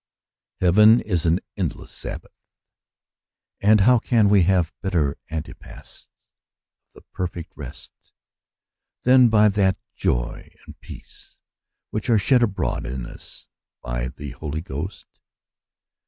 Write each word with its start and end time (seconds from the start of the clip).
Heaven 0.61 0.99
is 0.99 1.27
an 1.27 1.41
endless 1.55 1.91
Sabbath; 1.91 2.33
and 3.59 3.81
how 3.81 3.99
can 3.99 4.29
we 4.29 4.41
have 4.41 4.73
better 4.81 5.15
antepasts 5.29 6.07
of 6.33 6.93
the 6.95 7.01
perfect 7.13 7.51
rest 7.55 7.91
than 9.03 9.29
by 9.29 9.47
that 9.49 9.77
joy 9.95 10.49
and 10.65 10.79
peace 10.81 11.37
which 11.91 12.09
are 12.09 12.17
shed 12.17 12.41
abroad 12.41 12.87
in 12.87 13.05
us 13.05 13.47
by 13.83 14.07
the 14.07 14.31
Holy 14.31 14.61
Ghost 14.61 15.05